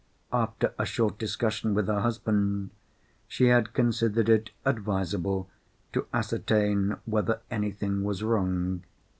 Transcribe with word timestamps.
After 0.33 0.73
a 0.79 0.85
short 0.87 1.19
discussion 1.19 1.75
with 1.75 1.85
her 1.85 1.99
husband, 1.99 2.71
she 3.27 3.49
had 3.49 3.73
considered 3.75 4.29
it 4.29 4.49
advisable 4.65 5.47
to 5.93 6.07
ascertain 6.11 6.97
whether 7.05 7.41
anything 7.51 8.03
was 8.03 8.23
wrong. 8.23 8.81